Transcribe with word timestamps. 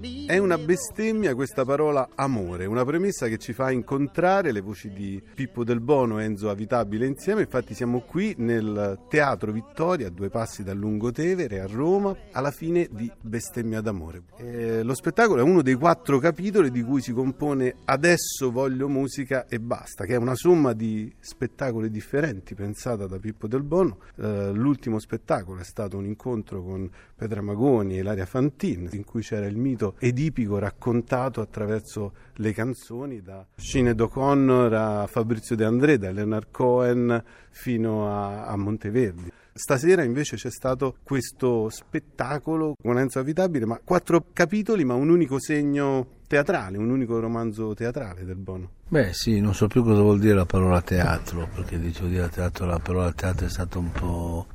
È 0.00 0.38
una 0.38 0.56
bestemmia 0.56 1.34
questa 1.34 1.66
parola 1.66 2.08
amore, 2.14 2.64
una 2.64 2.86
premessa 2.86 3.26
che 3.28 3.36
ci 3.36 3.52
fa 3.52 3.70
incontrare 3.70 4.50
le 4.50 4.62
voci 4.62 4.90
di 4.90 5.22
Pippo 5.34 5.62
Del 5.62 5.80
Bono 5.80 6.18
e 6.18 6.24
Enzo 6.24 6.48
Avitabile 6.48 7.04
insieme. 7.04 7.42
Infatti 7.42 7.74
siamo 7.74 8.00
qui 8.00 8.34
nel 8.38 8.98
Teatro 9.10 9.52
Vittoria, 9.52 10.06
a 10.06 10.10
due 10.10 10.30
passi 10.30 10.62
dal 10.62 10.78
Lungotevere 10.78 11.60
a 11.60 11.66
Roma, 11.66 12.16
alla 12.32 12.50
fine 12.50 12.88
di 12.90 13.12
Bestemmia 13.20 13.82
d'amore. 13.82 14.22
E 14.38 14.82
lo 14.82 14.94
spettacolo 14.94 15.42
è 15.42 15.44
uno 15.44 15.60
dei 15.60 15.74
quattro 15.74 16.18
capitoli 16.18 16.70
di 16.70 16.82
cui 16.82 17.02
si 17.02 17.12
compone 17.12 17.74
Adesso 17.84 18.50
voglio 18.50 18.88
musica 18.88 19.48
e 19.48 19.60
basta, 19.60 20.06
che 20.06 20.14
è 20.14 20.16
una 20.16 20.34
somma 20.34 20.72
di 20.72 21.12
spettacoli 21.20 21.90
differenti 21.90 22.54
pensata 22.54 23.06
da 23.06 23.18
Pippo 23.18 23.46
Del 23.46 23.64
Bono. 23.64 23.98
Eh, 24.16 24.50
l'ultimo 24.52 24.98
spettacolo 24.98 25.60
è 25.60 25.64
stato 25.64 25.98
un 25.98 26.06
incontro 26.06 26.62
con 26.62 26.88
Petra 27.14 27.42
Magoni 27.42 27.96
e 27.96 28.00
Ilaria 28.00 28.24
Fantin, 28.24 28.88
in 28.92 29.04
cui 29.04 29.20
c'era 29.20 29.44
il 29.44 29.58
mito 29.58 29.88
edipico 29.98 30.58
raccontato 30.58 31.40
attraverso 31.40 32.12
le 32.34 32.52
canzoni 32.52 33.22
da 33.22 33.44
Sinead 33.56 34.00
O'Connor 34.00 34.72
a 34.72 35.06
Fabrizio 35.06 35.56
De 35.56 35.64
André, 35.64 35.98
da 35.98 36.10
Leonard 36.10 36.48
Cohen 36.50 37.22
fino 37.50 38.08
a, 38.08 38.46
a 38.46 38.56
Monteverdi. 38.56 39.32
Stasera 39.52 40.04
invece 40.04 40.36
c'è 40.36 40.50
stato 40.50 40.96
questo 41.02 41.68
spettacolo 41.68 42.74
con 42.80 42.98
Enzo 42.98 43.18
Avitabile, 43.18 43.66
ma 43.66 43.80
quattro 43.82 44.26
capitoli, 44.32 44.84
ma 44.84 44.94
un 44.94 45.10
unico 45.10 45.38
segno 45.40 46.18
teatrale, 46.26 46.78
un 46.78 46.88
unico 46.88 47.18
romanzo 47.18 47.74
teatrale 47.74 48.24
del 48.24 48.36
Bono. 48.36 48.70
Beh 48.88 49.12
sì, 49.12 49.40
non 49.40 49.54
so 49.54 49.66
più 49.66 49.82
cosa 49.82 50.00
vuol 50.00 50.20
dire 50.20 50.34
la 50.34 50.46
parola 50.46 50.80
teatro, 50.80 51.48
perché 51.52 51.78
dicevo 51.78 52.06
dire 52.06 52.28
teatro, 52.28 52.64
la 52.66 52.78
parola 52.78 53.12
teatro 53.12 53.46
è 53.46 53.50
stata 53.50 53.78
un 53.78 53.90
po'... 53.90 54.46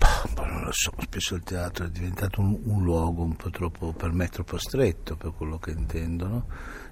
lo 0.66 0.72
so, 0.72 0.94
spesso 1.00 1.36
il 1.36 1.44
teatro 1.44 1.86
è 1.86 1.90
diventato 1.90 2.42
un, 2.42 2.60
un 2.64 2.84
luogo 2.84 3.24
un 3.24 3.36
po' 3.36 3.50
troppo, 3.50 3.94
per 3.94 4.12
me 4.12 4.28
troppo 4.28 4.58
stretto, 4.58 5.16
per 5.16 5.34
quello 5.36 5.58
che 5.58 5.72
intendo, 5.72 6.28
no? 6.28 6.46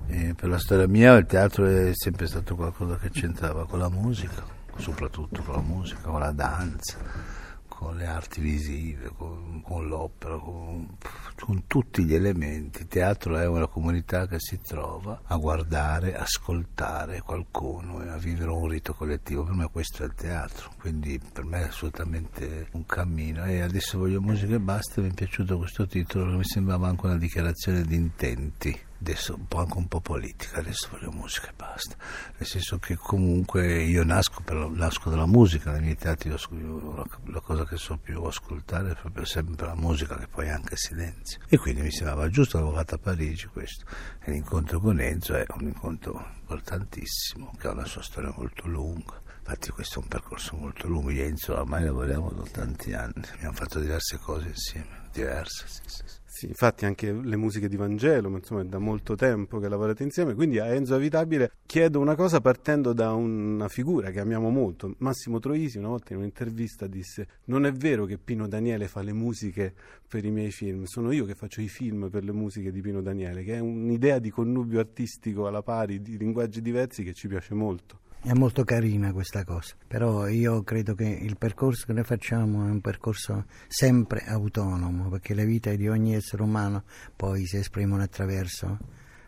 per 0.08 0.48
la 0.48 0.60
storia 0.60 0.88
mia 0.88 1.14
il 1.16 1.26
teatro 1.26 1.66
è 1.66 1.92
sempre 1.94 2.28
stato 2.28 2.56
qualcosa 2.56 2.98
che 2.98 3.10
c'entrava 3.10 3.66
con 3.66 3.80
la 3.80 3.90
musica, 3.90 4.44
soprattutto 4.78 5.42
con 5.44 5.56
la 5.56 5.62
musica, 5.62 6.02
con 6.02 6.20
la 6.20 6.32
danza 6.32 7.42
con 7.76 7.98
le 7.98 8.06
arti 8.06 8.40
visive, 8.40 9.12
con, 9.18 9.62
con 9.64 9.88
l'opera, 9.88 10.38
con, 10.38 10.96
con, 11.40 11.64
tutti 11.66 12.04
gli 12.04 12.14
elementi. 12.14 12.82
Il 12.82 12.88
teatro 12.88 13.38
è 13.38 13.48
una 13.48 13.68
comunità 13.68 14.28
che 14.28 14.38
si 14.40 14.60
trova 14.62 15.22
a 15.26 15.36
guardare, 15.38 16.16
ascoltare 16.16 17.22
qualcuno 17.22 18.04
e 18.04 18.10
a 18.10 18.18
vivere 18.18 18.52
un 18.52 18.68
rito 18.68 18.94
collettivo. 18.94 19.44
Per 19.44 19.56
me 19.56 19.70
questo 19.72 20.04
è 20.04 20.06
il 20.06 20.14
teatro, 20.14 20.72
quindi 20.80 21.20
per 21.20 21.46
me 21.46 21.62
è 21.62 21.68
assolutamente 21.68 22.68
un 22.74 22.86
cammino. 22.86 23.44
E 23.46 23.62
adesso 23.62 23.98
voglio 23.98 24.22
musica 24.22 24.54
e 24.54 24.60
basta, 24.60 25.02
mi 25.02 25.10
è 25.10 25.14
piaciuto 25.14 25.58
questo 25.58 25.88
titolo, 25.88 26.38
mi 26.38 26.46
sembrava 26.46 26.88
anche 26.88 27.06
una 27.06 27.18
dichiarazione 27.18 27.82
di 27.84 27.96
intenti 27.96 28.80
adesso 29.04 29.36
un 29.36 29.48
po' 29.48 29.58
anche 29.58 29.78
un 29.78 29.88
po' 29.90 30.00
politica, 30.00 30.60
adesso 30.60 30.88
voglio 30.90 31.12
musica 31.12 31.50
e 31.50 31.54
basta, 31.58 31.98
nel 32.38 32.48
senso 32.48 32.80
che 32.80 32.96
comunque 32.96 33.84
io 33.84 34.06
nasco, 34.06 34.42
per, 34.42 34.56
nasco 34.56 35.10
dalla 35.10 35.26
musica, 35.26 35.72
nei 35.72 35.82
miei 35.82 35.98
teatri 35.98 36.30
io, 36.30 36.96
la, 36.96 37.06
la, 37.26 37.42
cosa 37.42 37.66
che 37.66 37.76
so 37.76 37.98
più 37.98 38.24
ascoltare 38.24 38.92
è 38.92 38.96
proprio 38.96 39.26
sempre 39.26 39.66
la 39.68 39.76
musica 39.76 40.18
che 40.18 40.28
poi 40.28 40.48
è 40.48 40.52
anche 40.52 40.78
silenzio. 40.78 41.42
E 41.50 41.58
quindi 41.58 41.82
mi 41.82 41.92
sembrava 41.92 42.30
giusto, 42.30 42.58
l'avevo 42.58 42.78
fatto 42.78 42.96
a 42.96 42.98
Parigi 42.98 43.48
questo. 43.48 43.86
E 44.22 44.32
l'incontro 44.32 44.80
con 44.80 45.02
Enzo 45.02 45.36
è 45.36 45.46
un 45.50 45.68
incontro 45.68 46.26
importantissimo 46.40 47.52
che 47.60 47.68
ha 47.68 47.72
una 47.72 47.86
sua 47.86 48.02
storia 48.02 48.34
molto 48.34 48.68
lunga 48.68 49.22
infatti 49.46 49.72
questo 49.72 50.00
è 50.00 50.04
un 50.04 50.08
percorso 50.08 50.56
molto 50.56 50.88
lungo 50.88 51.10
io 51.10 51.24
e 51.24 51.28
Enzo 51.28 51.54
ormai 51.54 51.84
lavoriamo 51.84 52.32
da 52.32 52.44
tanti 52.50 52.94
anni 52.94 53.26
abbiamo 53.34 53.54
fatto 53.54 53.80
diverse 53.80 54.18
cose 54.18 54.48
insieme 54.48 55.10
diverse 55.12 55.66
sì, 55.68 55.82
sì, 55.86 56.04
sì. 56.06 56.22
Sì, 56.36 56.48
infatti 56.48 56.86
anche 56.86 57.12
le 57.12 57.36
musiche 57.36 57.70
di 57.70 57.76
Vangelo, 57.76 58.28
ma 58.28 58.38
insomma 58.40 58.62
è 58.62 58.66
da 58.66 58.80
molto 58.80 59.14
tempo 59.14 59.60
che 59.60 59.70
lavorate 59.70 60.02
insieme, 60.02 60.34
quindi 60.34 60.58
a 60.58 60.66
Enzo 60.66 60.96
Avitabile 60.96 61.52
chiedo 61.68 62.00
una 62.00 62.16
cosa 62.16 62.42
partendo 62.42 62.92
da 62.92 63.14
una 63.14 63.68
figura 63.68 64.10
che 64.10 64.20
amiamo 64.20 64.50
molto. 64.50 64.96
Massimo 64.98 65.38
Troisi 65.38 65.78
una 65.78 65.90
volta 65.90 66.14
in 66.14 66.20
un'intervista 66.20 66.88
disse 66.88 67.28
non 67.46 67.68
è 67.68 67.72
vero 67.72 68.06
che 68.06 68.18
Pino 68.18 68.48
Daniele 68.48 68.88
fa 68.88 69.04
le 69.04 69.14
musiche 69.14 69.76
per 70.08 70.26
i 70.26 70.32
miei 70.32 70.50
film, 70.50 70.86
sono 70.86 71.12
io 71.12 71.26
che 71.26 71.36
faccio 71.36 71.62
i 71.62 71.68
film 71.68 72.10
per 72.10 72.24
le 72.24 72.32
musiche 72.32 72.72
di 72.72 72.82
Pino 72.82 73.04
Daniele, 73.04 73.44
che 73.44 73.54
è 73.54 73.60
un'idea 73.60 74.18
di 74.18 74.32
connubio 74.32 74.80
artistico 74.80 75.46
alla 75.46 75.62
pari, 75.62 76.02
di 76.02 76.18
linguaggi 76.18 76.62
diversi 76.62 77.04
che 77.04 77.14
ci 77.14 77.28
piace 77.28 77.54
molto. 77.54 78.00
È 78.26 78.32
molto 78.32 78.64
carina 78.64 79.12
questa 79.12 79.44
cosa, 79.44 79.76
però 79.86 80.30
io 80.30 80.64
credo 80.64 80.96
che 80.96 81.04
il 81.04 81.36
percorso 81.38 81.86
che 81.86 81.92
noi 81.92 82.06
facciamo 82.06 82.66
è 82.66 82.70
un 82.70 82.80
percorso 82.80 83.44
sempre 83.68 84.24
autonomo, 84.26 85.10
perché 85.10 85.34
le 85.34 85.46
vite 85.46 85.76
di 85.76 85.90
ogni 85.90 86.16
essere 86.16 86.42
umano 86.42 86.84
poi 87.18 87.46
si 87.46 87.58
esprimono 87.58 88.02
attraverso 88.02 88.78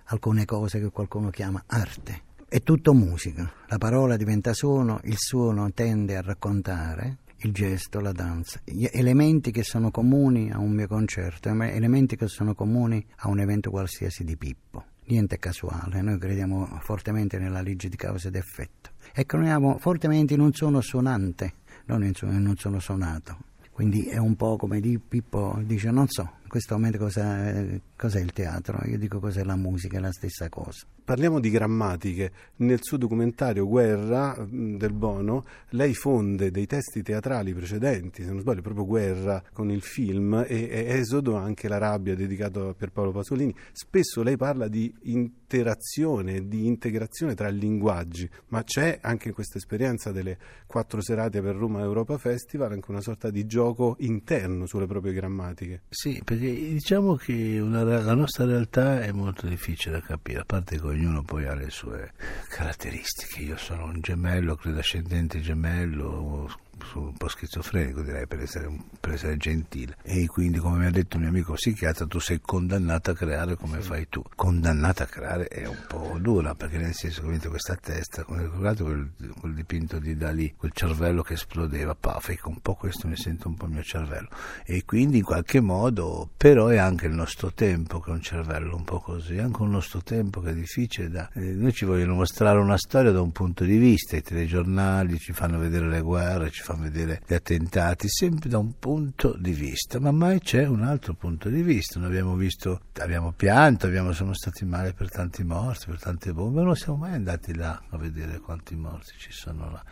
alcune 0.06 0.46
cose 0.46 0.80
che 0.80 0.92
qualcuno 0.92 1.30
chiama 1.30 1.62
arte. 1.68 2.22
È 2.48 2.62
tutto 2.62 2.94
musica, 2.94 3.52
la 3.68 3.78
parola 3.78 4.16
diventa 4.16 4.54
suono, 4.54 5.02
il 5.04 5.18
suono 5.18 5.74
tende 5.74 6.16
a 6.16 6.22
raccontare, 6.22 7.18
il 7.40 7.52
gesto, 7.52 8.00
la 8.00 8.14
danza, 8.14 8.62
gli 8.64 8.88
elementi 8.90 9.52
che 9.52 9.64
sono 9.64 9.92
comuni 9.92 10.52
a 10.52 10.60
un 10.60 10.72
mio 10.72 10.88
concerto, 10.88 11.50
elementi 11.50 12.16
che 12.16 12.30
sono 12.30 12.56
comuni 12.56 13.06
a 13.18 13.28
un 13.28 13.42
evento 13.42 13.72
qualsiasi 13.72 14.24
di 14.24 14.38
Pippo 14.38 14.94
niente 15.08 15.38
casuale, 15.38 16.02
noi 16.02 16.18
crediamo 16.18 16.80
fortemente 16.82 17.38
nella 17.38 17.62
legge 17.62 17.90
di 17.90 17.96
causa 17.96 18.28
ed 18.28 18.36
effetto 18.36 18.92
e 19.14 19.26
crediamo 19.26 19.78
fortemente 19.78 20.34
in 20.34 20.40
un 20.40 20.52
suono 20.54 20.82
suonante, 20.82 21.54
non 21.86 22.04
in 22.04 22.14
un 22.22 22.56
suono 22.56 22.80
suonato. 22.80 23.38
Quindi 23.72 24.06
è 24.06 24.18
un 24.18 24.36
po' 24.36 24.56
come 24.56 24.80
di 24.80 24.98
Pippo 25.00 25.60
dice 25.62 25.92
non 25.92 26.08
so, 26.08 26.38
questo 26.48 26.76
momento 26.76 26.98
cos'è, 26.98 27.80
cos'è 27.96 28.20
il 28.20 28.32
teatro, 28.32 28.80
io 28.86 28.98
dico 28.98 29.20
cos'è 29.20 29.44
la 29.44 29.56
musica, 29.56 29.98
è 29.98 30.02
la 30.02 30.12
stessa 30.12 30.50
cosa. 30.50 30.86
Parliamo 31.04 31.40
di 31.40 31.50
grammatiche. 31.52 32.32
Nel 32.58 32.80
suo 32.82 32.98
documentario 32.98 33.68
Guerra 33.68 34.36
del 34.50 34.92
Bono, 34.94 35.46
lei 35.70 35.94
fonde 35.94 36.50
dei 36.50 36.66
testi 36.66 37.04
teatrali 37.04 37.54
precedenti, 37.54 38.24
se 38.24 38.32
non 38.32 38.40
sbaglio, 38.40 38.62
proprio 38.62 38.86
Guerra 38.86 39.44
con 39.54 39.70
il 39.70 39.82
film 39.82 40.44
e, 40.48 40.68
e 40.70 40.98
Esodo, 40.98 41.36
anche 41.36 41.68
La 41.68 41.78
rabbia 41.78 42.16
dedicato 42.16 42.70
a 42.70 42.74
Pierpaolo 42.74 43.12
Pasolini. 43.12 43.56
Spesso 43.72 44.24
lei 44.24 44.36
parla 44.36 44.68
di 44.68 44.92
interazione, 45.04 46.48
di 46.48 46.66
integrazione 46.66 47.36
tra 47.36 47.50
linguaggi, 47.50 48.28
ma 48.48 48.64
c'è 48.64 48.98
anche 49.02 49.28
in 49.28 49.34
questa 49.34 49.58
esperienza 49.58 50.12
delle 50.12 50.38
quattro 50.66 51.02
serate 51.02 51.42
per 51.42 51.56
Roma 51.56 51.82
Europa 51.82 52.18
Festival 52.18 52.72
anche 52.72 52.92
una 52.92 53.02
sorta 53.02 53.30
di 53.30 53.46
gioco 53.46 53.96
interno 54.00 54.66
sulle 54.66 54.88
proprie 54.88 55.14
grammatiche. 55.14 55.84
Sì, 55.90 56.22
perché 56.24 56.45
diciamo 56.54 57.16
che 57.16 57.60
una, 57.60 57.84
la 57.84 58.14
nostra 58.14 58.46
realtà 58.46 59.02
è 59.02 59.12
molto 59.12 59.48
difficile 59.48 60.00
da 60.00 60.06
capire, 60.06 60.40
a 60.40 60.46
parte 60.46 60.80
che 60.80 60.86
ognuno 60.86 61.24
poi 61.24 61.46
ha 61.46 61.54
le 61.54 61.70
sue 61.70 62.14
caratteristiche. 62.50 63.42
Io 63.42 63.58
sono 63.58 63.86
un 63.86 64.00
gemello, 64.02 64.56
credo 64.56 64.80
ascendente 64.80 65.40
gemello, 65.42 66.50
un 66.96 67.14
po' 67.18 67.28
schizofrenico 67.28 68.02
direi 68.02 68.28
per 68.28 68.42
essere, 68.42 68.70
per 69.00 69.14
essere, 69.14 69.38
gentile. 69.38 69.98
E 70.04 70.26
quindi 70.28 70.60
come 70.60 70.78
mi 70.80 70.86
ha 70.86 70.92
detto 70.92 71.18
un 71.18 71.24
mio 71.24 71.32
amico 71.32 71.54
psichiatra 71.54 72.06
tu 72.06 72.20
sei 72.20 72.40
condannato 72.42 73.12
a 73.12 73.14
creare 73.14 73.56
come 73.56 73.82
sì. 73.82 73.88
fai 73.88 74.08
tu. 74.10 74.24
Condannato 74.36 75.04
a 75.04 75.06
creare 75.06 75.48
è 75.48 75.66
un 75.66 75.84
po' 75.88 76.18
dura 76.20 76.56
perché 76.56 76.78
nel 76.78 76.94
senso 76.94 77.28
che 77.28 77.40
questa 77.48 77.76
testa 77.76 78.24
come 78.24 78.44
ricordate 78.44 78.84
quel, 78.84 79.12
quel, 79.40 79.54
dipinto 79.54 80.00
di 80.00 80.16
Dalì 80.16 80.54
quel 80.58 80.72
cervello 80.74 81.22
che 81.22 81.34
esplodeva 81.34 81.96
paf 81.96 82.30
ecco 82.30 82.50
un 82.50 82.60
po' 82.60 82.76
questo 82.76 83.08
mi 83.08 83.18
sento 83.18 83.48
un 83.48 83.56
po' 83.56 83.66
il 83.66 83.72
mio 83.72 83.84
cervello. 83.84 84.30
E 84.66 84.84
quindi 84.86 85.18
in 85.18 85.24
qualche 85.24 85.60
modo 85.60 86.30
però 86.36 86.68
è 86.68 86.78
anche 86.78 87.08
il 87.08 87.14
nostro 87.14 87.54
tempo 87.54 88.00
che 88.00 88.12
è 88.12 88.14
un 88.14 88.22
cervello 88.22 88.76
un 88.76 88.84
po' 88.84 89.00
così 89.00 89.36
è 89.36 89.42
anche 89.42 89.64
il 89.64 89.70
nostro 89.70 90.02
tempo 90.02 90.42
che 90.42 90.52
è 90.52 90.54
difficile 90.54 91.10
da 91.10 91.30
eh, 91.34 91.40
noi 91.40 91.74
ci 91.74 91.86
vogliono 91.86 92.16
mostrare 92.16 92.60
una 92.60 92.78
storia 92.78 93.12
da 93.12 93.22
un 93.22 93.32
punto 93.32 93.64
di 93.64 93.78
vista 93.78 94.16
i 94.16 94.22
telegiornali 94.22 95.18
ci 95.20 95.34
fanno 95.34 95.60
vedere 95.60 95.88
le 95.88 96.02
guerre 96.02 96.50
ci 96.52 96.62
fanno 96.66 96.82
vedere 96.82 97.22
gli 97.28 97.34
attentati 97.36 98.10
sempre 98.10 98.50
da 98.50 98.58
un 98.58 98.80
punto 98.80 99.38
di 99.38 99.52
vista, 99.52 100.00
ma 100.00 100.12
mai 100.12 100.40
c'è 100.40 100.66
un 100.66 100.82
altro 100.82 101.14
punto 101.14 101.48
di 101.48 101.62
vista. 101.62 102.00
Noi 102.00 102.08
abbiamo 102.08 102.36
visto, 102.36 102.82
abbiamo 103.00 103.32
pianto, 103.34 103.86
abbiamo, 103.86 104.14
siamo 104.14 104.34
stati 104.34 104.66
male 104.66 104.94
per 104.94 105.12
tanti 105.12 105.44
morti, 105.44 105.86
per 105.86 106.00
tante 106.00 106.34
bombe, 106.34 106.64
non 106.64 106.76
siamo 106.76 106.98
mai 106.98 107.14
andati 107.14 107.54
là 107.54 107.80
a 107.90 107.98
vedere 107.98 108.40
quanti 108.40 108.76
morti 108.76 109.14
ci 109.20 109.32
sono 109.32 109.70
là. 109.70 109.84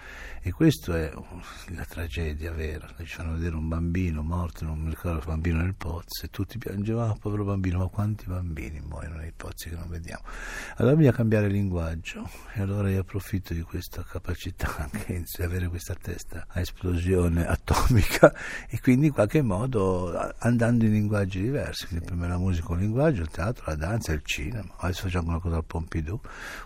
E 0.42 0.52
questa 0.52 0.98
è 0.98 1.14
la 1.76 1.86
tragedia 1.86 2.52
vera. 2.52 2.92
Ci 2.98 3.06
fanno 3.06 3.34
vedere 3.34 3.56
un 3.56 3.68
bambino 3.68 4.24
morto, 4.24 4.66
non 4.66 4.80
mi 4.80 4.90
ricordo, 4.90 5.20
un 5.20 5.26
bambino 5.26 5.62
nel 5.62 5.76
pozzo, 5.76 6.26
e 6.26 6.30
tutti 6.30 6.58
piangevano, 6.58 7.12
oh, 7.12 7.18
povero 7.18 7.44
bambino, 7.46 7.78
ma 7.78 7.88
quanti 7.88 8.26
bambini 8.26 8.82
muoiono 8.82 9.18
nei 9.18 9.32
pozzi 9.32 9.70
che 9.70 9.76
non 9.76 9.88
vediamo? 9.90 10.24
Allora 10.78 10.96
bisogna 10.96 11.16
cambiare 11.16 11.48
linguaggio, 11.48 12.28
e 12.54 12.62
allora 12.62 12.90
io 12.90 13.02
approfitto 13.02 13.54
di 13.54 13.62
questa 13.62 14.04
capacità 14.04 14.76
anche 14.92 15.24
di 15.24 15.44
avere 15.44 15.68
questa 15.68 15.94
testa 15.94 16.46
a 16.48 16.63
esplosione 16.64 17.46
atomica 17.48 18.34
e 18.68 18.80
quindi 18.82 19.08
in 19.08 19.14
qualche 19.14 19.42
modo 19.42 20.12
andando 20.40 20.86
in 20.86 20.92
linguaggi 20.92 21.42
diversi, 21.42 21.88
quindi 21.88 22.14
me 22.14 22.28
la 22.28 22.38
musica 22.38 22.72
un 22.72 22.80
linguaggio, 22.80 23.22
il 23.22 23.30
teatro, 23.30 23.64
la 23.68 23.76
danza, 23.76 24.12
il 24.12 24.22
cinema, 24.24 24.74
adesso 24.78 25.04
facciamo 25.04 25.30
una 25.30 25.40
cosa 25.40 25.58
al 25.58 25.66
Pompidou, 25.66 26.20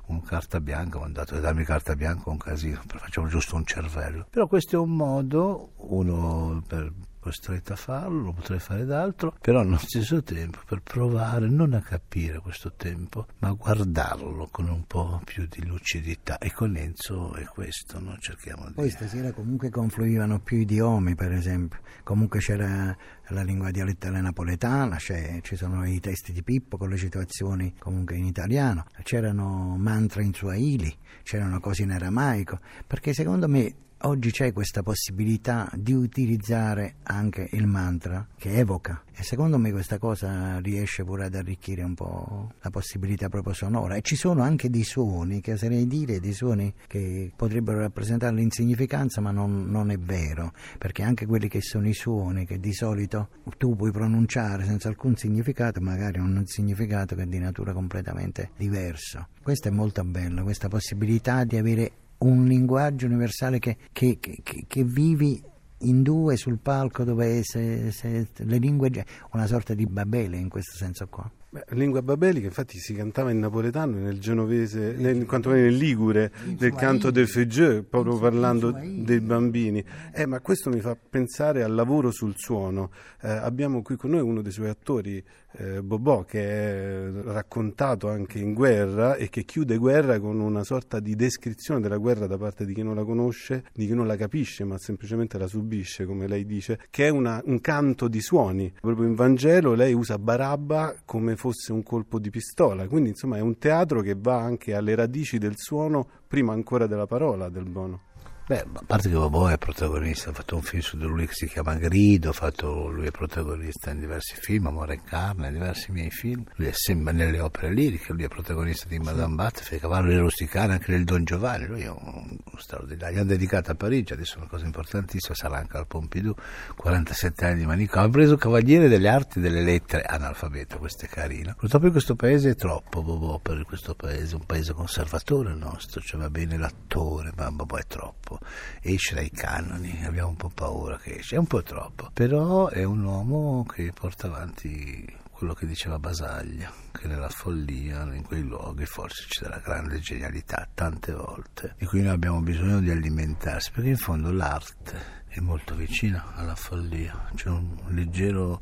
un 0.08 0.22
carta 0.24 0.60
bianca, 0.60 0.98
ho 0.98 1.02
mandato 1.02 1.36
a 1.36 1.40
darmi 1.40 1.64
carta 1.64 1.96
bianca 1.96 2.30
un 2.30 2.38
casino, 2.38 2.82
facciamo 2.88 3.28
giusto 3.28 3.56
un 3.56 3.66
cervello, 3.66 4.26
però 4.30 4.48
questo 4.48 4.76
è 4.76 4.80
un 4.80 4.96
modo, 4.96 5.74
uno 5.78 6.64
per 6.68 6.92
costretto 7.28 7.74
a 7.74 7.76
farlo, 7.76 8.22
lo 8.22 8.32
potrei 8.32 8.60
fare 8.60 8.86
d'altro, 8.86 9.36
però 9.42 9.60
allo 9.60 9.78
stesso 9.78 10.24
tempo 10.24 10.60
per 10.66 10.82
provare 10.82 11.50
non 11.50 11.74
a 11.74 11.82
capire 11.82 12.40
questo 12.40 12.72
tempo, 12.72 13.28
ma 13.40 13.50
a 13.50 13.52
guardarlo 13.52 14.48
con 14.50 14.70
un 14.70 14.86
po' 14.88 15.22
più 15.26 15.46
di 15.50 15.66
lucidità. 15.66 16.38
E 16.38 16.54
con 16.54 16.78
Enzo 16.78 17.34
è 17.34 17.44
questo, 17.44 18.00
no? 18.00 18.18
cerchiamo 18.18 18.68
di... 18.68 18.74
Poi 18.76 18.90
stasera 18.90 19.34
comunque 19.34 19.70
confluivano 19.70 20.40
più 20.40 20.58
idiomi, 20.58 21.16
per 21.16 21.34
esempio, 21.34 21.80
comunque 22.04 22.40
c'era 22.40 22.96
la 23.28 23.44
lingua 23.44 23.72
dialettale 23.72 24.22
napoletana, 24.22 24.98
ci 24.98 25.56
sono 25.58 25.86
i 25.86 26.00
testi 26.00 26.32
di 26.32 26.44
Pippo 26.44 26.78
con 26.78 26.90
le 26.90 26.98
situazioni 26.98 27.74
comunque 27.78 28.16
in 28.16 28.26
italiano, 28.26 28.86
c'erano 29.04 29.76
mantra 29.78 30.22
in 30.22 30.34
Swahili, 30.34 30.96
c'erano 31.24 31.60
cose 31.60 31.84
in 31.84 31.92
aramaico, 31.92 32.60
perché 32.88 33.14
secondo 33.14 33.50
me 33.50 33.76
Oggi 34.02 34.30
c'è 34.30 34.54
questa 34.54 34.84
possibilità 34.84 35.68
di 35.74 35.92
utilizzare 35.92 36.98
anche 37.02 37.50
il 37.54 37.66
mantra 37.66 38.28
che 38.38 38.54
evoca. 38.54 39.02
E 39.12 39.24
secondo 39.24 39.58
me 39.58 39.72
questa 39.72 39.98
cosa 39.98 40.60
riesce 40.60 41.04
pure 41.04 41.26
ad 41.26 41.34
arricchire 41.34 41.82
un 41.82 41.96
po' 41.96 42.52
la 42.62 42.70
possibilità 42.70 43.28
proprio 43.28 43.54
sonora. 43.54 43.96
E 43.96 44.02
ci 44.04 44.16
sono 44.16 44.44
anche 44.44 44.70
dei 44.70 44.84
suoni 44.84 45.42
che 45.42 45.54
oserei 45.54 45.88
dire, 45.88 46.20
dei 46.20 46.34
suoni 46.34 46.72
che 46.86 47.32
potrebbero 47.36 47.80
rappresentare 47.80 48.36
l'insignificanza 48.36 49.20
ma 49.20 49.32
non, 49.32 49.66
non 49.68 49.90
è 49.90 49.98
vero. 49.98 50.54
Perché 50.78 51.02
anche 51.02 51.26
quelli 51.26 51.48
che 51.48 51.62
sono 51.62 51.88
i 51.88 51.96
suoni 51.96 52.46
che 52.46 52.60
di 52.60 52.74
solito 52.74 53.30
tu 53.58 53.76
puoi 53.76 53.92
pronunciare 53.92 54.64
senza 54.64 54.90
alcun 54.90 55.16
significato 55.16 55.82
magari 55.82 56.20
hanno 56.20 56.38
un 56.38 56.46
significato 56.46 57.16
che 57.16 57.24
è 57.24 57.26
di 57.26 57.40
natura 57.40 57.74
completamente 57.74 58.52
diverso. 58.58 59.30
Questo 59.42 59.70
è 59.70 59.72
molto 59.72 60.04
bello, 60.04 60.44
questa 60.44 60.68
possibilità 60.68 61.44
di 61.46 61.58
avere 61.58 61.92
un 62.20 62.46
linguaggio 62.46 63.06
universale 63.06 63.60
che, 63.60 63.78
che, 63.92 64.18
che, 64.20 64.42
che 64.68 64.84
vivi 64.84 65.42
in 65.82 66.02
due 66.02 66.38
sul 66.38 66.58
palco 66.58 67.04
dove 67.04 67.44
se, 67.44 67.92
se, 67.92 68.28
le 68.36 68.58
lingue 68.58 68.90
una 69.34 69.46
sorta 69.46 69.74
di 69.74 69.86
Babele 69.86 70.38
in 70.38 70.50
questo 70.50 70.76
senso 70.76 71.08
qua 71.08 71.30
Beh, 71.58 71.76
lingua 71.76 72.04
babelica, 72.04 72.46
infatti 72.46 72.78
si 72.78 72.94
cantava 72.94 73.32
in 73.32 73.40
napoletano, 73.40 73.98
nel 73.98 74.20
genovese, 74.20 74.94
nel, 74.96 75.26
quantomeno 75.26 75.64
nel 75.64 75.76
ligure, 75.76 76.32
nel 76.60 76.74
canto 76.74 77.10
del 77.10 77.28
Feggieu, 77.28 77.84
proprio 77.84 78.20
parlando 78.20 78.72
dei 78.72 79.20
bambini. 79.22 79.84
Eh, 80.14 80.28
ma 80.28 80.40
questo 80.40 80.70
mi 80.70 80.82
fa 80.82 80.96
pensare 80.96 81.64
al 81.64 81.74
lavoro 81.74 82.12
sul 82.12 82.36
suono. 82.36 82.92
Eh, 83.22 83.30
abbiamo 83.30 83.82
qui 83.82 83.96
con 83.96 84.12
noi 84.12 84.22
uno 84.22 84.42
dei 84.42 84.52
suoi 84.52 84.70
attori, 84.70 85.24
eh, 85.60 85.82
Bobò, 85.82 86.24
che 86.24 86.40
è 86.40 87.12
raccontato 87.24 88.10
anche 88.10 88.38
in 88.38 88.54
guerra 88.54 89.16
e 89.16 89.30
che 89.30 89.44
chiude 89.44 89.78
guerra 89.78 90.20
con 90.20 90.40
una 90.40 90.64
sorta 90.64 91.00
di 91.00 91.16
descrizione 91.16 91.82
della 91.82 91.98
guerra 91.98 92.28
da 92.28 92.38
parte 92.38 92.66
di 92.66 92.74
chi 92.74 92.84
non 92.84 92.96
la 92.96 93.04
conosce, 93.04 93.64
di 93.74 93.88
chi 93.88 93.96
non 93.96 94.06
la 94.06 94.16
capisce, 94.16 94.64
ma 94.64 94.78
semplicemente 94.78 95.40
la 95.40 95.48
subisce, 95.48 96.06
come 96.06 96.28
lei 96.28 96.46
dice, 96.46 96.80
che 96.92 97.08
è 97.08 97.10
una, 97.10 97.42
un 97.46 97.60
canto 97.62 98.08
di 98.08 98.22
suoni. 98.22 98.72
Proprio 98.80 99.08
in 99.08 99.16
Vangelo 99.16 99.74
lei 99.74 99.94
usa 99.94 100.20
Barabba 100.20 100.96
come 101.06 101.36
fosse 101.48 101.72
un 101.72 101.82
colpo 101.82 102.20
di 102.20 102.30
pistola, 102.30 102.88
quindi 102.88 103.10
insomma 103.10 103.38
è 103.38 103.40
un 103.40 103.58
teatro 103.58 104.02
che 104.02 104.16
va 104.18 104.38
anche 104.38 104.76
alle 104.76 104.96
radici 104.96 105.38
del 105.38 105.54
suono 105.56 106.06
prima 106.28 106.52
ancora 106.52 106.88
della 106.88 107.06
parola 107.06 107.48
del 107.48 107.70
Bono. 107.70 108.02
Beh, 108.50 108.60
a 108.62 108.84
parte 108.86 109.10
che 109.10 109.16
Bobo 109.16 109.50
è 109.50 109.58
protagonista, 109.58 110.30
ha 110.30 110.34
fatto 110.34 110.56
un 110.56 110.62
film 110.62 110.82
su 110.82 110.96
di 110.96 111.04
lui 111.04 111.28
che 111.28 111.34
si 111.34 111.48
chiama 111.50 111.74
Grido, 111.74 112.32
fatto, 112.32 112.88
lui 112.88 113.08
è 113.08 113.12
protagonista 113.12 113.92
in 113.92 114.00
diversi 114.00 114.36
film, 114.40 114.68
Amore 114.68 114.94
e 114.94 115.02
Carne, 115.04 115.48
in 115.48 115.54
diversi 115.56 115.92
miei 115.92 116.10
film, 116.10 116.46
lui 116.56 116.68
è 116.68 116.72
sempre 116.72 117.12
nelle 117.12 117.42
opere 117.42 117.74
liriche, 117.74 118.14
lui 118.14 118.24
è 118.24 118.30
protagonista 118.30 118.88
di 118.88 119.00
Madame 119.00 119.36
Butterfly, 119.36 119.80
Cavallo 119.80 120.12
e 120.12 120.20
Rusticana, 120.20 120.76
anche 120.76 120.92
nel 120.92 121.04
Don 121.04 121.26
Giovanni, 121.26 121.66
lui 121.66 121.82
è 121.82 121.90
un, 121.90 121.98
un 122.42 122.58
straordinario, 122.58 123.18
gli 123.18 123.20
hanno 123.20 123.28
dedicato 123.28 123.72
a 123.72 123.76
Parigi, 123.76 124.14
adesso 124.14 124.36
è 124.36 124.38
una 124.38 124.48
cosa 124.48 124.64
importantissima, 124.64 125.36
sarà 125.36 125.58
anche 125.58 125.76
al 125.76 125.86
Pompidou, 125.86 126.34
47 126.78 127.46
anni 127.46 127.58
di 127.58 127.66
manicomio, 127.66 128.08
ha 128.08 128.12
preso 128.12 128.38
Cavaliere 128.38 128.88
delle 128.88 129.10
Arti 129.10 129.40
e 129.40 129.42
delle 129.42 129.62
Lettere, 129.62 130.04
analfabeto, 130.04 130.78
questo 130.78 131.04
è 131.04 131.10
carino. 131.10 131.54
Purtroppo 131.58 131.88
in 131.88 131.92
questo 131.92 132.16
paese 132.16 132.52
è 132.52 132.56
troppo 132.56 133.04
Bobo 133.04 133.40
per 133.40 133.66
questo 133.66 133.94
paese, 133.94 134.36
un 134.36 134.46
paese 134.46 134.72
conservatore 134.72 135.50
il 135.50 135.58
nostro, 135.58 136.00
cioè 136.00 136.22
va 136.22 136.30
bene 136.30 136.58
l'attore, 136.58 137.34
ma 137.36 137.52
Bobo 137.52 137.76
è 137.76 137.84
troppo 137.86 138.37
esce 138.82 139.16
dai 139.16 139.30
canoni, 139.30 140.06
abbiamo 140.06 140.30
un 140.30 140.36
po' 140.36 140.50
paura 140.50 140.98
che 140.98 141.18
esce, 141.18 141.36
è 141.36 141.40
un 141.40 141.48
po' 141.48 141.64
troppo, 141.64 142.10
però 142.14 142.70
è 142.70 142.84
un 142.84 143.04
uomo 143.04 143.66
che 143.66 143.92
porta 143.94 144.28
avanti 144.28 145.26
quello 145.38 145.54
che 145.54 145.68
diceva 145.68 146.00
Basaglia, 146.00 146.72
che 146.92 147.08
nella 147.08 147.30
follia, 147.30 148.02
in 148.12 148.24
quei 148.24 148.42
luoghi, 148.42 148.86
forse 148.86 149.26
c'è 149.28 149.48
la 149.48 149.60
grande 149.60 150.00
genialità, 150.00 150.68
tante 150.74 151.14
volte, 151.14 151.76
di 151.78 151.86
cui 151.86 152.02
noi 152.02 152.14
abbiamo 152.14 152.42
bisogno 152.42 152.80
di 152.80 152.90
alimentarsi, 152.90 153.70
perché 153.72 153.90
in 153.90 153.98
fondo 153.98 154.32
l'arte 154.32 155.26
è 155.28 155.40
molto 155.40 155.76
vicina 155.76 156.34
alla 156.34 156.56
follia, 156.56 157.30
c'è 157.36 157.50
un 157.50 157.78
leggero 157.90 158.62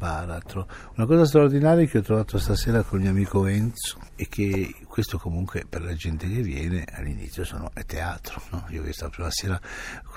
baratro. 0.00 0.66
Una 0.96 1.04
cosa 1.04 1.26
straordinaria 1.26 1.84
che 1.84 1.98
ho 1.98 2.02
trovato 2.02 2.38
stasera 2.38 2.82
con 2.82 2.98
il 2.98 3.04
mio 3.04 3.12
amico 3.12 3.44
Enzo 3.44 3.98
è 4.14 4.26
che 4.28 4.74
questo 4.86 5.18
comunque 5.18 5.66
per 5.68 5.82
la 5.82 5.94
gente 5.94 6.26
che 6.26 6.40
viene 6.40 6.86
all'inizio 6.90 7.44
sono, 7.44 7.70
è 7.74 7.84
teatro. 7.84 8.40
No? 8.50 8.64
Io 8.70 8.80
ho 8.80 8.84
visto 8.84 9.04
la 9.04 9.10
prima 9.10 9.30
sera 9.30 9.60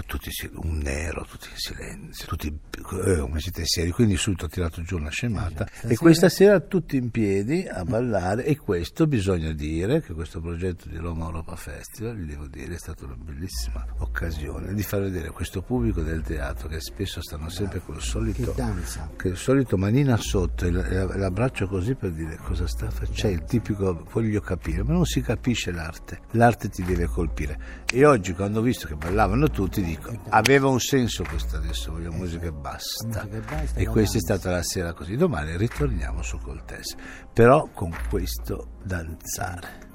tutti 0.06 0.30
un 0.54 0.78
nero, 0.78 1.26
tutti 1.26 1.50
in 1.50 1.58
silenzio, 1.58 2.26
tutti 2.26 2.48
eh, 2.48 3.18
come 3.20 3.40
siete 3.42 3.66
seri, 3.66 3.92
quindi 3.92 4.16
subito 4.16 4.46
ho 4.46 4.48
tirato 4.48 4.82
giù 4.84 4.96
una 4.96 5.10
scemata. 5.10 5.66
Stasera... 5.66 5.94
E 5.94 5.98
questa 5.98 6.30
sera 6.30 6.60
tutti 6.62 6.96
in 6.96 7.12
piedi 7.12 7.68
a 7.68 7.84
ballare 7.84 8.46
e 8.46 8.58
questo 8.58 9.06
bisogna 9.06 9.52
dire 9.52 10.02
che 10.02 10.14
questo 10.14 10.40
progetto 10.40 10.88
di 10.88 10.96
Roma 10.96 11.26
Europa 11.26 11.58
Festival, 11.58 12.16
vi 12.16 12.26
devo 12.26 12.48
dire, 12.48 12.76
è 12.76 12.78
stata 12.78 13.04
una 13.04 13.18
bellissima 13.18 13.86
occasione 13.98 14.74
di 14.74 14.84
far 14.84 15.02
vedere 15.02 15.30
questo 15.32 15.62
pubblico 15.62 16.02
del 16.02 16.22
teatro 16.22 16.70
che 16.70 16.80
spesso 16.80 17.22
stanno 17.22 17.50
sempre 17.50 17.82
col 17.82 18.02
solito, 18.02 18.54
che 18.54 18.56
danza. 18.56 19.10
Che 19.18 19.28
il 19.28 19.38
solito 19.38 19.73
manina 19.78 20.18
sotto 20.18 20.66
e 20.66 20.72
l'abbraccio 20.72 21.68
così 21.68 21.96
per 21.96 22.12
dire 22.12 22.38
cosa 22.38 22.68
sta 22.68 22.90
facendo, 22.90 23.14
c'è 23.14 23.28
il 23.30 23.44
tipico 23.44 24.06
voglio 24.12 24.42
capire, 24.42 24.84
ma 24.84 24.94
non 24.94 25.06
si 25.06 25.22
capisce 25.22 25.72
l'arte, 25.72 26.22
l'arte 26.32 26.70
ti 26.70 26.84
deve 26.84 27.06
colpire. 27.06 27.84
E 27.92 28.06
oggi 28.06 28.34
quando 28.34 28.60
ho 28.60 28.62
visto 28.62 28.88
che 28.88 28.96
ballavano 28.96 29.50
tutti 29.50 29.82
dico, 29.82 30.12
aveva 30.30 30.68
un 30.68 30.80
senso 30.80 31.24
questo 31.24 31.58
adesso, 31.58 31.92
voglio 31.92 32.12
musica 32.12 32.46
e 32.46 32.52
basta. 32.52 33.28
E 33.76 33.86
questa 33.86 34.18
è 34.18 34.22
stata 34.22 34.52
la 34.52 34.64
sera 34.64 34.94
così, 34.94 35.16
domani 35.16 35.58
ritorniamo 35.58 36.22
su 36.22 36.38
Coltese, 36.38 36.96
però 37.32 37.70
con 37.74 37.94
questo 38.10 38.80
danzare. 38.84 39.92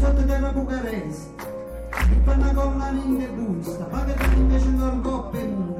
Sottoterra 0.00 0.52
Bucaresi, 0.52 1.34
il 2.10 2.20
pannacolla 2.24 2.90
in 2.90 3.34
busta, 3.34 3.84
pagata 3.84 4.24
invece 4.34 4.66
un 4.68 5.00
coppe 5.00 5.36
Stanno 5.46 5.75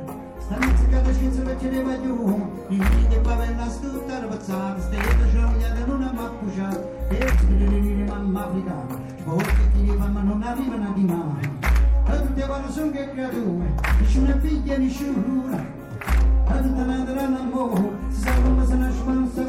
Nessuna 13.98 14.38
figlia, 14.38 14.76
nessuna 14.78 15.64
E 16.48 16.62
tutta 16.62 16.84
la 16.84 16.94
al 16.94 17.48
mondo 17.52 17.92
Si 18.08 18.20
sa 18.20 18.30
come 18.42 18.66
se 18.66 18.74
nasce 18.76 19.02
ma 19.04 19.12
non 19.12 19.30
sa 19.34 19.45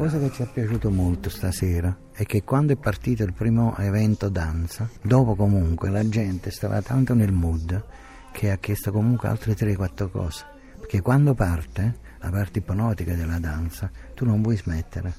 cosa 0.00 0.18
che 0.18 0.32
ci 0.32 0.42
è 0.42 0.46
piaciuto 0.50 0.90
molto 0.90 1.28
stasera 1.28 1.94
è 2.10 2.24
che 2.24 2.42
quando 2.42 2.72
è 2.72 2.76
partito 2.76 3.22
il 3.22 3.34
primo 3.34 3.76
evento 3.76 4.30
danza, 4.30 4.88
dopo 5.02 5.34
comunque 5.34 5.90
la 5.90 6.08
gente 6.08 6.50
stava 6.50 6.80
tanto 6.80 7.12
nel 7.12 7.32
mood 7.32 7.84
che 8.32 8.50
ha 8.50 8.56
chiesto 8.56 8.92
comunque 8.92 9.28
altre 9.28 9.52
3-4 9.52 10.08
cose. 10.08 10.46
Perché 10.78 11.02
quando 11.02 11.34
parte 11.34 11.98
la 12.18 12.30
parte 12.30 12.60
ipnotica 12.60 13.14
della 13.14 13.38
danza, 13.38 13.90
tu 14.14 14.24
non 14.24 14.40
vuoi 14.40 14.56
smettere, 14.56 15.12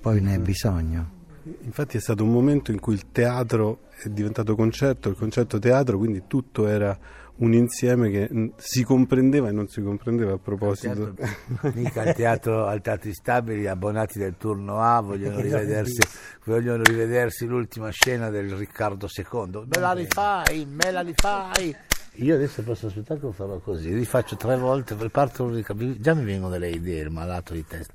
poi 0.00 0.20
ne 0.20 0.34
hai 0.34 0.38
bisogno. 0.38 1.16
Infatti 1.62 1.96
è 1.96 2.00
stato 2.00 2.22
un 2.22 2.30
momento 2.30 2.70
in 2.70 2.78
cui 2.78 2.94
il 2.94 3.10
teatro 3.10 3.88
è 4.00 4.08
diventato 4.08 4.54
concerto, 4.54 5.08
il 5.08 5.16
concerto 5.16 5.58
teatro, 5.58 5.98
quindi 5.98 6.22
tutto 6.28 6.68
era 6.68 6.96
un 7.38 7.52
insieme 7.52 8.10
che 8.10 8.52
si 8.56 8.82
comprendeva 8.82 9.48
e 9.48 9.52
non 9.52 9.68
si 9.68 9.82
comprendeva 9.82 10.34
a 10.34 10.38
proposito. 10.38 11.14
Mica 11.74 12.02
al 12.02 12.14
teatro, 12.14 12.66
al 12.66 12.80
teatro 12.80 13.12
stabili, 13.12 13.66
abbonati 13.66 14.18
del 14.18 14.36
turno 14.36 14.80
A, 14.80 15.00
vogliono 15.00 15.38
rivedersi, 15.40 16.00
vogliono 16.44 16.82
rivedersi 16.82 17.46
l'ultima 17.46 17.90
scena 17.90 18.30
del 18.30 18.50
Riccardo 18.52 19.08
II. 19.14 19.64
Me 19.66 19.78
la 19.78 19.92
rifai, 19.92 20.66
me 20.66 20.90
la 20.90 21.00
rifai. 21.00 21.76
Io 22.20 22.34
adesso 22.34 22.62
posso 22.62 22.88
aspettare 22.88 23.20
che 23.20 23.26
lo 23.26 23.32
farò 23.32 23.58
così, 23.60 23.94
li 23.94 24.04
faccio 24.04 24.34
tre 24.34 24.56
volte, 24.56 24.96
parto, 25.08 25.48
già 25.98 26.14
mi 26.14 26.24
vengono 26.24 26.50
delle 26.50 26.70
idee, 26.70 27.02
il 27.02 27.10
malato 27.10 27.52
di 27.52 27.64
testa. 27.64 27.92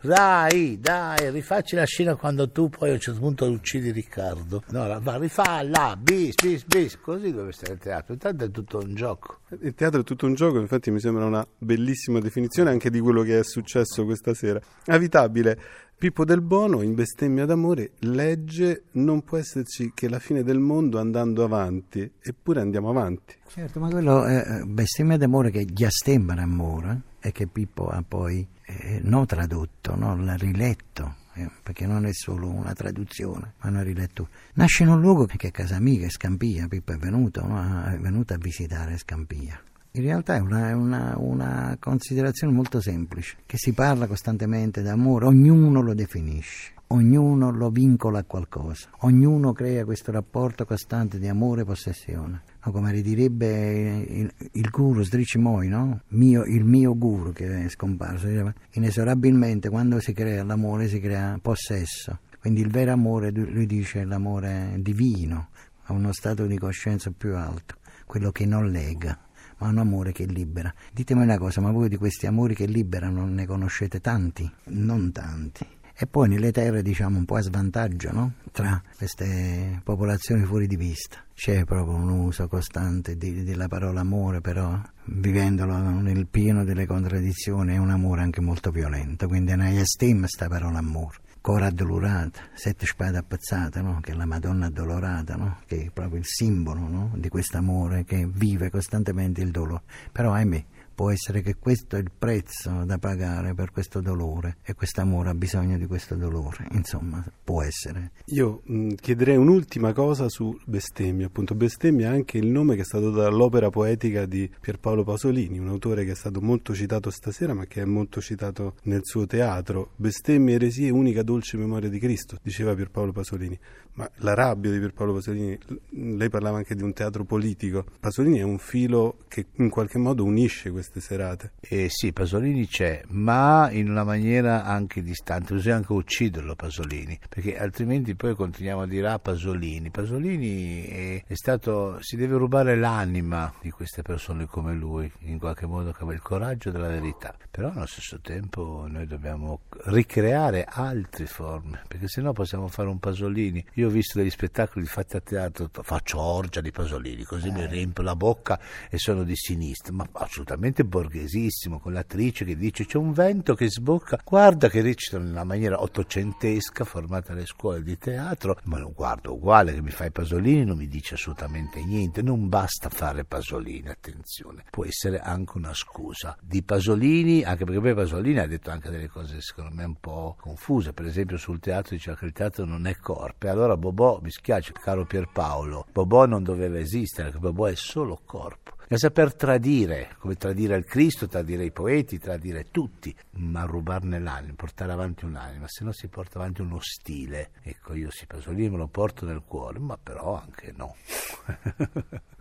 Dai, 0.00 0.80
dai, 0.80 1.30
rifacci 1.30 1.76
la 1.76 1.84
scena 1.84 2.14
quando 2.14 2.50
tu 2.50 2.70
poi 2.70 2.88
a 2.88 2.92
un 2.94 3.00
certo 3.00 3.20
punto 3.20 3.44
uccidi 3.44 3.90
Riccardo. 3.90 4.62
No, 4.70 4.98
va, 5.02 5.16
rifalla, 5.18 5.94
bis, 6.00 6.36
bis, 6.42 6.64
bis, 6.64 6.98
così 6.98 7.34
deve 7.34 7.48
essere 7.48 7.74
il 7.74 7.78
teatro. 7.78 8.14
Intanto 8.14 8.44
è 8.44 8.50
tutto 8.50 8.78
un 8.78 8.94
gioco. 8.94 9.40
Il 9.60 9.74
teatro 9.74 10.00
è 10.00 10.04
tutto 10.04 10.24
un 10.24 10.32
gioco, 10.32 10.58
infatti 10.58 10.90
mi 10.90 11.00
sembra 11.00 11.26
una 11.26 11.46
bellissima 11.58 12.20
definizione 12.20 12.70
anche 12.70 12.88
di 12.88 12.98
quello 12.98 13.22
che 13.22 13.40
è 13.40 13.44
successo 13.44 14.06
questa 14.06 14.32
sera. 14.32 14.58
Avitabile, 14.86 15.58
Pippo 15.98 16.24
del 16.24 16.42
Bono 16.42 16.82
in 16.82 16.94
bestemmia 16.94 17.44
d'amore 17.44 17.94
legge 18.02 18.84
non 18.92 19.24
può 19.24 19.36
esserci 19.36 19.90
che 19.92 20.08
la 20.08 20.20
fine 20.20 20.44
del 20.44 20.60
mondo 20.60 21.00
andando 21.00 21.42
avanti, 21.42 22.08
eppure 22.20 22.60
andiamo 22.60 22.90
avanti. 22.90 23.34
Certo, 23.48 23.80
ma 23.80 23.90
quello 23.90 24.24
è 24.24 24.62
bestemmia 24.64 25.16
d'amore 25.16 25.50
che 25.50 25.64
già 25.64 25.90
stemma 25.90 26.34
amore 26.34 27.00
e 27.18 27.32
che 27.32 27.48
Pippo 27.48 27.88
ha 27.88 28.04
poi 28.06 28.46
eh, 28.64 29.00
non 29.02 29.26
tradotto, 29.26 29.96
no? 29.96 30.14
l'ha 30.14 30.36
riletto 30.36 31.16
eh, 31.34 31.50
perché 31.64 31.84
non 31.84 32.06
è 32.06 32.12
solo 32.12 32.48
una 32.48 32.74
traduzione, 32.74 33.54
ma 33.58 33.68
una 33.68 33.82
rilettura. 33.82 34.28
Nasce 34.54 34.84
in 34.84 34.90
un 34.90 35.00
luogo 35.00 35.26
che 35.26 35.48
è 35.48 35.50
casa 35.50 35.80
mia, 35.80 36.06
è 36.06 36.10
Scampia, 36.10 36.68
Pippo 36.68 36.92
è 36.92 36.96
venuto, 36.96 37.44
no? 37.44 37.84
è 37.86 37.98
venuto 37.98 38.34
a 38.34 38.38
visitare 38.38 38.98
Scampia. 38.98 39.60
In 39.98 40.04
realtà 40.04 40.36
è 40.36 40.38
una, 40.38 40.76
una, 40.76 41.14
una, 41.18 41.76
considerazione 41.80 42.52
molto 42.52 42.80
semplice, 42.80 43.38
che 43.44 43.56
si 43.56 43.72
parla 43.72 44.06
costantemente 44.06 44.80
d'amore, 44.80 45.26
ognuno 45.26 45.80
lo 45.80 45.92
definisce, 45.92 46.74
ognuno 46.88 47.50
lo 47.50 47.68
vincola 47.70 48.20
a 48.20 48.24
qualcosa, 48.24 48.90
ognuno 49.00 49.52
crea 49.52 49.84
questo 49.84 50.12
rapporto 50.12 50.64
costante 50.64 51.18
di 51.18 51.26
amore 51.26 51.62
e 51.62 51.64
possessione. 51.64 52.42
No, 52.64 52.70
come 52.70 52.92
ridirebbe 52.92 54.04
il, 54.06 54.32
il 54.52 54.70
guru 54.70 55.02
Sdrici 55.02 55.38
Moi, 55.38 55.66
no? 55.66 56.02
mio, 56.10 56.44
il 56.44 56.62
mio 56.62 56.96
guru 56.96 57.32
che 57.32 57.64
è 57.64 57.68
scomparso, 57.68 58.28
inesorabilmente 58.74 59.68
quando 59.68 59.98
si 59.98 60.12
crea 60.12 60.44
l'amore 60.44 60.86
si 60.86 61.00
crea 61.00 61.40
possesso. 61.42 62.20
Quindi 62.38 62.60
il 62.60 62.70
vero 62.70 62.92
amore, 62.92 63.32
lui 63.32 63.66
dice, 63.66 64.02
è 64.02 64.04
l'amore 64.04 64.76
divino, 64.78 65.48
a 65.86 65.92
uno 65.92 66.12
stato 66.12 66.46
di 66.46 66.56
coscienza 66.56 67.10
più 67.10 67.34
alto, 67.34 67.74
quello 68.06 68.30
che 68.30 68.46
non 68.46 68.70
lega 68.70 69.26
ma 69.58 69.68
un 69.68 69.78
amore 69.78 70.12
che 70.12 70.24
libera. 70.24 70.72
Ditemi 70.92 71.22
una 71.22 71.38
cosa, 71.38 71.60
ma 71.60 71.70
voi 71.70 71.88
di 71.88 71.96
questi 71.96 72.26
amori 72.26 72.54
che 72.54 72.66
liberano 72.66 73.26
ne 73.26 73.46
conoscete 73.46 74.00
tanti? 74.00 74.50
Non 74.64 75.12
tanti. 75.12 75.66
E 76.00 76.06
poi 76.06 76.28
nelle 76.28 76.52
terre 76.52 76.80
diciamo 76.80 77.18
un 77.18 77.24
po' 77.24 77.34
a 77.34 77.40
svantaggio 77.40 78.12
no? 78.12 78.34
tra 78.52 78.80
queste 78.96 79.80
popolazioni 79.82 80.44
fuori 80.44 80.68
di 80.68 80.76
vista. 80.76 81.18
C'è 81.34 81.64
proprio 81.64 81.96
un 81.96 82.08
uso 82.08 82.46
costante 82.46 83.16
di, 83.16 83.42
della 83.42 83.66
parola 83.66 83.98
amore, 84.00 84.40
però 84.40 84.80
vivendolo 85.06 85.76
nel 85.76 86.28
pieno 86.28 86.64
delle 86.64 86.86
contraddizioni 86.86 87.74
è 87.74 87.78
un 87.78 87.90
amore 87.90 88.22
anche 88.22 88.40
molto 88.40 88.70
violento, 88.70 89.26
quindi 89.26 89.50
è 89.50 89.54
una 89.54 89.72
stima 89.82 90.20
questa 90.20 90.46
parola 90.46 90.78
amore 90.78 91.16
cuore 91.40 91.66
addolorata, 91.66 92.40
sette 92.54 92.86
spade 92.86 93.18
appezzate, 93.18 93.80
no? 93.80 94.00
che 94.00 94.12
è 94.12 94.14
la 94.14 94.26
Madonna 94.26 94.66
addolorata, 94.66 95.36
no? 95.36 95.58
che 95.66 95.86
è 95.86 95.90
proprio 95.90 96.18
il 96.18 96.26
simbolo 96.26 96.80
no? 96.80 97.12
di 97.14 97.28
questo 97.28 97.58
amore 97.58 98.04
che 98.04 98.26
vive 98.26 98.70
costantemente 98.70 99.40
il 99.40 99.50
dolore. 99.50 99.82
Però 100.12 100.32
ahimè, 100.32 100.64
può 100.98 101.12
essere 101.12 101.42
che 101.42 101.54
questo 101.54 101.94
è 101.94 102.00
il 102.00 102.10
prezzo 102.10 102.82
da 102.84 102.98
pagare 102.98 103.54
per 103.54 103.70
questo 103.70 104.00
dolore 104.00 104.56
e 104.64 104.74
questo 104.74 105.00
amore 105.00 105.28
ha 105.28 105.34
bisogno 105.34 105.78
di 105.78 105.86
questo 105.86 106.16
dolore, 106.16 106.66
insomma, 106.72 107.24
può 107.44 107.62
essere. 107.62 108.10
Io 108.30 108.62
mh, 108.64 108.94
chiederei 108.94 109.36
un'ultima 109.36 109.92
cosa 109.92 110.28
su 110.28 110.58
bestemmia, 110.64 111.26
appunto 111.26 111.54
bestemmia 111.54 112.10
è 112.10 112.14
anche 112.14 112.38
il 112.38 112.48
nome 112.48 112.74
che 112.74 112.80
è 112.80 112.84
stato 112.84 113.12
dato 113.12 113.28
all'opera 113.28 113.70
poetica 113.70 114.26
di 114.26 114.50
Pierpaolo 114.60 115.04
Pasolini, 115.04 115.60
un 115.60 115.68
autore 115.68 116.04
che 116.04 116.10
è 116.10 116.16
stato 116.16 116.40
molto 116.40 116.74
citato 116.74 117.10
stasera 117.10 117.54
ma 117.54 117.66
che 117.66 117.82
è 117.82 117.84
molto 117.84 118.20
citato 118.20 118.74
nel 118.82 119.02
suo 119.04 119.24
teatro. 119.24 119.90
Bestemmia, 119.94 120.56
eresie, 120.56 120.90
unica 120.90 121.22
dolce 121.22 121.58
memoria 121.58 121.88
di 121.88 122.00
Cristo, 122.00 122.38
diceva 122.42 122.74
Pierpaolo 122.74 123.12
Pasolini. 123.12 123.56
Ma 123.94 124.08
la 124.16 124.34
rabbia 124.34 124.72
di 124.72 124.78
Pierpaolo 124.78 125.14
Pasolini, 125.14 125.56
lei 125.90 126.28
parlava 126.28 126.56
anche 126.56 126.74
di 126.74 126.82
un 126.82 126.92
teatro 126.92 127.24
politico, 127.24 127.84
Pasolini 128.00 128.38
è 128.38 128.42
un 128.42 128.58
filo 128.58 129.18
che 129.28 129.46
in 129.56 129.70
qualche 129.70 129.98
modo 129.98 130.24
unisce 130.24 130.70
queste 130.70 130.86
queste 130.88 131.00
serate. 131.00 131.52
Eh 131.60 131.88
sì, 131.90 132.12
Pasolini 132.12 132.66
c'è, 132.66 133.02
ma 133.08 133.70
in 133.70 133.90
una 133.90 134.04
maniera 134.04 134.64
anche 134.64 135.02
distante, 135.02 135.54
bisogna 135.54 135.76
anche 135.76 135.92
ucciderlo 135.92 136.54
Pasolini, 136.56 137.18
perché 137.28 137.58
altrimenti 137.58 138.14
poi 138.14 138.34
continuiamo 138.34 138.82
a 138.82 138.86
dire 138.86 139.08
ah 139.08 139.18
Pasolini, 139.18 139.90
Pasolini 139.90 140.84
è, 140.86 141.24
è 141.26 141.34
stato, 141.34 141.98
si 142.00 142.16
deve 142.16 142.36
rubare 142.36 142.76
l'anima 142.76 143.52
di 143.60 143.70
queste 143.70 144.02
persone 144.02 144.46
come 144.46 144.74
lui, 144.74 145.10
in 145.20 145.38
qualche 145.38 145.66
modo 145.66 145.90
che 145.90 145.98
aveva 145.98 146.14
il 146.14 146.22
coraggio 146.22 146.70
della 146.70 146.88
verità, 146.88 147.34
però 147.50 147.70
allo 147.70 147.86
stesso 147.86 148.18
tempo 148.20 148.86
noi 148.88 149.06
dobbiamo 149.06 149.60
ricreare 149.86 150.64
altre 150.64 151.26
forme, 151.26 151.82
perché 151.86 152.08
sennò 152.08 152.32
possiamo 152.32 152.68
fare 152.68 152.88
un 152.88 152.98
Pasolini. 152.98 153.64
Io 153.74 153.88
ho 153.88 153.90
visto 153.90 154.18
degli 154.18 154.30
spettacoli 154.30 154.86
fatti 154.86 155.16
a 155.16 155.20
teatro, 155.20 155.68
faccio 155.82 156.20
orgia 156.20 156.60
di 156.60 156.70
Pasolini, 156.70 157.24
così 157.24 157.48
eh. 157.48 157.52
mi 157.52 157.66
riempio 157.66 158.02
la 158.02 158.16
bocca 158.16 158.58
e 158.88 158.98
sono 158.98 159.22
di 159.22 159.36
sinistra, 159.36 159.92
ma 159.92 160.08
assolutamente 160.12 160.77
veramente 160.78 160.84
borghesissimo, 160.84 161.80
con 161.80 161.92
l'attrice 161.92 162.44
che 162.44 162.56
dice 162.56 162.84
c'è 162.84 162.98
un 162.98 163.12
vento 163.12 163.54
che 163.54 163.68
sbocca, 163.68 164.20
guarda 164.24 164.68
che 164.68 164.82
recitano 164.82 165.24
in 165.24 165.30
una 165.30 165.44
maniera 165.44 165.80
ottocentesca 165.80 166.84
formata 166.84 167.32
alle 167.32 167.46
scuole 167.46 167.82
di 167.82 167.98
teatro, 167.98 168.58
ma 168.64 168.78
lo 168.78 168.92
guardo 168.92 169.34
uguale 169.34 169.74
che 169.74 169.82
mi 169.82 169.90
fai 169.90 170.10
Pasolini 170.10 170.64
non 170.64 170.76
mi 170.76 170.88
dice 170.88 171.14
assolutamente 171.14 171.82
niente, 171.82 172.22
non 172.22 172.48
basta 172.48 172.88
fare 172.88 173.24
Pasolini, 173.24 173.88
attenzione, 173.88 174.64
può 174.70 174.84
essere 174.84 175.18
anche 175.18 175.56
una 175.56 175.74
scusa 175.74 176.36
di 176.40 176.62
Pasolini, 176.62 177.42
anche 177.42 177.64
perché 177.64 177.80
poi 177.80 177.94
Pasolini 177.94 178.38
ha 178.38 178.46
detto 178.46 178.70
anche 178.70 178.90
delle 178.90 179.08
cose 179.08 179.40
secondo 179.40 179.74
me 179.74 179.84
un 179.84 179.98
po' 179.98 180.36
confuse, 180.38 180.92
per 180.92 181.06
esempio 181.06 181.36
sul 181.36 181.60
teatro 181.60 181.94
diceva 181.94 182.16
che 182.16 182.26
il 182.26 182.32
teatro 182.32 182.64
non 182.64 182.86
è 182.86 182.96
corpo, 182.96 183.46
e 183.46 183.50
allora 183.50 183.76
Bobò, 183.76 184.20
mi 184.22 184.30
spiace 184.30 184.72
caro 184.72 185.04
Pierpaolo, 185.04 185.86
Bobò 185.92 186.26
non 186.26 186.42
doveva 186.42 186.78
esistere, 186.78 187.30
perché 187.30 187.46
Bobò 187.46 187.66
è 187.66 187.74
solo 187.74 188.20
corpo. 188.24 188.76
Bisogna 188.90 189.12
saper 189.12 189.34
tradire, 189.34 190.14
come 190.18 190.36
tradire 190.36 190.74
il 190.74 190.86
Cristo, 190.86 191.28
tradire 191.28 191.62
i 191.62 191.70
poeti, 191.70 192.18
tradire 192.18 192.70
tutti, 192.70 193.14
ma 193.32 193.64
rubarne 193.64 194.18
l'anima, 194.18 194.54
portare 194.56 194.92
avanti 194.92 195.26
un'anima, 195.26 195.66
se 195.68 195.84
no 195.84 195.92
si 195.92 196.08
porta 196.08 196.38
avanti 196.38 196.62
uno 196.62 196.78
stile. 196.80 197.50
Ecco, 197.62 197.92
io 197.92 198.10
si 198.10 198.24
Pasolini 198.24 198.70
me 198.70 198.78
lo 198.78 198.86
porto 198.86 199.26
nel 199.26 199.42
cuore, 199.46 199.78
ma 199.78 199.98
però 200.02 200.40
anche 200.40 200.72
no. 200.74 200.96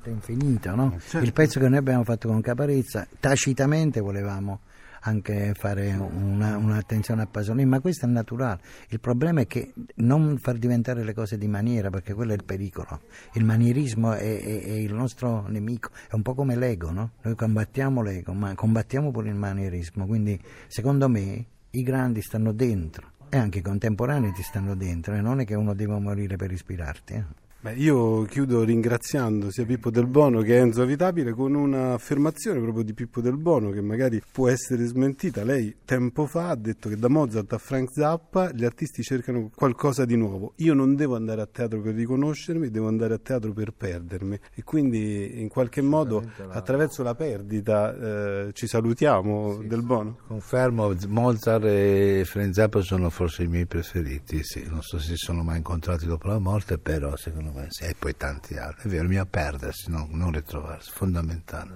È 0.01 0.07
infinito, 0.07 0.73
no? 0.73 0.97
Certo. 1.01 1.17
Il 1.17 1.33
pezzo 1.33 1.59
che 1.59 1.67
noi 1.67 1.79
abbiamo 1.79 2.05
fatto 2.05 2.29
con 2.29 2.39
Caparezza, 2.39 3.05
tacitamente 3.19 3.99
volevamo 3.99 4.61
anche 5.01 5.53
fare 5.55 5.93
una, 5.93 6.57
un'attenzione 6.57 7.21
a 7.23 7.27
Pasolini, 7.27 7.65
ma 7.65 7.79
questo 7.79 8.05
è 8.05 8.09
naturale. 8.09 8.61
Il 8.89 8.99
problema 8.99 9.41
è 9.41 9.47
che 9.47 9.73
non 9.95 10.37
far 10.37 10.57
diventare 10.57 11.03
le 11.03 11.13
cose 11.13 11.37
di 11.37 11.47
maniera, 11.47 11.89
perché 11.89 12.13
quello 12.13 12.31
è 12.31 12.35
il 12.35 12.43
pericolo. 12.43 13.01
Il 13.33 13.45
manierismo 13.45 14.13
è, 14.13 14.41
è, 14.41 14.63
è 14.63 14.71
il 14.71 14.93
nostro 14.93 15.47
nemico, 15.47 15.89
è 16.09 16.15
un 16.15 16.21
po' 16.21 16.33
come 16.33 16.55
l'ego, 16.55 16.91
no? 16.91 17.11
Noi 17.21 17.35
combattiamo 17.35 18.01
l'ego, 18.01 18.33
ma 18.33 18.53
combattiamo 18.55 19.11
pure 19.11 19.29
il 19.29 19.35
manierismo, 19.35 20.05
quindi 20.05 20.39
secondo 20.67 21.07
me 21.09 21.45
i 21.71 21.83
grandi 21.83 22.21
stanno 22.21 22.51
dentro 22.51 23.11
e 23.29 23.37
anche 23.37 23.59
i 23.59 23.61
contemporanei 23.61 24.31
ti 24.31 24.41
stanno 24.41 24.75
dentro 24.75 25.13
e 25.13 25.21
non 25.21 25.39
è 25.41 25.45
che 25.45 25.55
uno 25.55 25.73
deve 25.73 25.99
morire 25.99 26.37
per 26.37 26.51
ispirarti. 26.51 27.13
Eh? 27.13 27.46
Beh, 27.59 27.73
io 27.73 28.21
chiudo 28.25 28.63
ringraziando 28.63 29.49
sia 29.49 29.65
Pippo 29.65 29.89
Del 29.89 30.05
Bono 30.05 30.41
che 30.41 30.59
Enzo 30.59 30.83
Avitabile 30.83 31.31
con 31.31 31.55
un'affermazione 31.55 32.59
proprio 32.59 32.83
di 32.83 32.93
Pippo 32.93 33.19
Del 33.19 33.35
Bono 33.35 33.71
che 33.71 33.81
magari 33.81 34.21
può 34.31 34.47
essere 34.47 34.85
smentita. 34.85 35.43
Lei 35.43 35.77
tempo 35.83 36.27
fa 36.27 36.49
ha 36.49 36.55
detto 36.55 36.87
che 36.87 36.97
da 36.97 37.09
Mozart 37.09 37.53
a 37.53 37.57
Frank 37.57 37.91
Zappa 37.91 38.51
gli 38.51 38.63
artisti 38.63 39.01
cercano 39.01 39.49
qualcosa 39.55 40.05
di 40.05 40.15
nuovo. 40.15 40.53
Io 40.57 40.75
non 40.75 40.95
devo 40.95 41.15
andare 41.15 41.41
a 41.41 41.47
teatro 41.47 41.81
per 41.81 41.95
riconoscermi, 41.95 42.69
devo 42.69 42.89
andare 42.89 43.15
a 43.15 43.17
teatro 43.17 43.51
per 43.53 43.73
perdermi 43.75 44.39
e 44.53 44.63
quindi 44.63 45.41
in 45.41 45.47
qualche 45.47 45.81
modo 45.81 46.23
attraverso 46.49 47.01
la 47.01 47.15
perdita 47.15 48.45
eh, 48.45 48.49
ci 48.53 48.67
salutiamo 48.67 49.61
sì, 49.61 49.67
Del 49.67 49.81
Bono. 49.81 50.19
Confermo, 50.27 50.93
Mozart 51.07 51.65
e 51.65 52.21
Frank 52.23 52.53
Zappa 52.53 52.81
sono 52.81 53.09
forse 53.09 53.41
i 53.41 53.47
miei 53.47 53.65
preferiti, 53.65 54.43
sì. 54.43 54.63
non 54.69 54.83
so 54.83 54.99
se 54.99 55.15
si 55.15 55.25
sono 55.25 55.41
mai 55.41 55.57
incontrati 55.57 56.05
dopo 56.05 56.27
la 56.27 56.37
morte, 56.37 56.77
però 56.77 57.15
secondo 57.15 57.45
me 57.45 57.46
e 57.85 57.95
poi 57.97 58.15
tanti 58.15 58.57
altri. 58.57 58.89
È 58.89 58.91
vero, 58.91 59.07
bisogna 59.07 59.25
perdersi, 59.25 59.89
no? 59.89 60.07
non 60.11 60.31
ritrovarsi, 60.31 60.91
fondamentale. 60.91 61.75